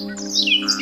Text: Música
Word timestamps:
Música 0.00 0.79